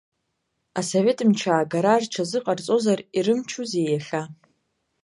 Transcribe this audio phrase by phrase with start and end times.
[0.79, 4.21] Асовет мчы аагара рҽазыҟарҵозар, ирымчузеи иахьа?!